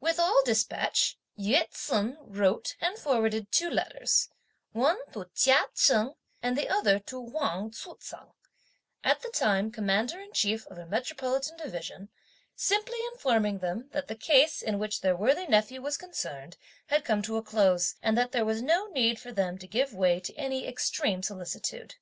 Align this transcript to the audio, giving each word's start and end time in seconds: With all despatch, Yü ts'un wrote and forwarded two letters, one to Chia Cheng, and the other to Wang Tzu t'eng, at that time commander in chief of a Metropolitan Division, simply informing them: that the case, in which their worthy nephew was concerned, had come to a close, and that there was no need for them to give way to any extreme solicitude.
With 0.00 0.18
all 0.18 0.42
despatch, 0.46 1.18
Yü 1.38 1.62
ts'un 1.70 2.16
wrote 2.22 2.74
and 2.80 2.96
forwarded 2.98 3.52
two 3.52 3.68
letters, 3.68 4.30
one 4.72 4.96
to 5.12 5.26
Chia 5.34 5.66
Cheng, 5.74 6.14
and 6.42 6.56
the 6.56 6.70
other 6.70 6.98
to 7.00 7.20
Wang 7.20 7.70
Tzu 7.70 7.94
t'eng, 7.96 8.32
at 9.04 9.20
that 9.20 9.34
time 9.34 9.70
commander 9.70 10.18
in 10.18 10.32
chief 10.32 10.66
of 10.68 10.78
a 10.78 10.86
Metropolitan 10.86 11.58
Division, 11.58 12.08
simply 12.56 12.96
informing 13.12 13.58
them: 13.58 13.90
that 13.92 14.08
the 14.08 14.16
case, 14.16 14.62
in 14.62 14.78
which 14.78 15.02
their 15.02 15.14
worthy 15.18 15.46
nephew 15.46 15.82
was 15.82 15.98
concerned, 15.98 16.56
had 16.86 17.04
come 17.04 17.20
to 17.20 17.36
a 17.36 17.42
close, 17.42 17.96
and 18.02 18.16
that 18.16 18.32
there 18.32 18.46
was 18.46 18.62
no 18.62 18.86
need 18.86 19.20
for 19.20 19.32
them 19.32 19.58
to 19.58 19.66
give 19.66 19.92
way 19.92 20.18
to 20.18 20.34
any 20.34 20.66
extreme 20.66 21.22
solicitude. 21.22 21.96